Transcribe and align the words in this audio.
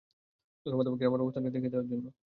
ধন্যবাদ 0.65 0.85
আমাকে 0.87 1.05
আমার 1.05 1.23
অবস্থানটা 1.23 1.51
দেখিয়ে 1.51 1.71
দেয়ার 1.73 1.89
জন্য! 1.91 2.05